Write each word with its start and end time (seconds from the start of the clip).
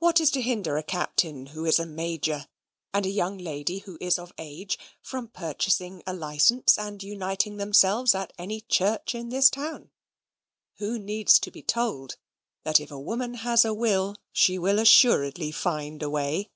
What 0.00 0.20
is 0.20 0.32
to 0.32 0.42
hinder 0.42 0.76
a 0.78 0.82
Captain 0.82 1.46
who 1.54 1.64
is 1.64 1.78
a 1.78 1.86
major, 1.86 2.48
and 2.92 3.06
a 3.06 3.08
young 3.08 3.38
lady 3.38 3.78
who 3.78 3.98
is 4.00 4.18
of 4.18 4.32
age, 4.36 4.76
from 5.00 5.28
purchasing 5.28 6.02
a 6.08 6.12
licence, 6.12 6.76
and 6.76 7.00
uniting 7.00 7.56
themselves 7.56 8.12
at 8.12 8.32
any 8.36 8.62
church 8.62 9.14
in 9.14 9.28
this 9.28 9.48
town? 9.48 9.92
Who 10.78 10.98
needs 10.98 11.38
to 11.38 11.52
be 11.52 11.62
told, 11.62 12.16
that 12.64 12.80
if 12.80 12.90
a 12.90 12.98
woman 12.98 13.34
has 13.34 13.64
a 13.64 13.72
will 13.72 14.16
she 14.32 14.58
will 14.58 14.80
assuredly 14.80 15.52
find 15.52 16.02
a 16.02 16.10
way? 16.10 16.50